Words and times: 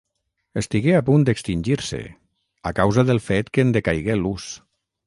Estigué 0.61 0.95
a 0.99 1.01
punt 1.09 1.25
d'extingir-se 1.27 2.01
a 2.71 2.75
causa 2.83 3.07
del 3.13 3.25
fet 3.31 3.55
que 3.59 3.69
en 3.69 3.77
decaigué 3.79 4.19
l'ús. 4.25 4.53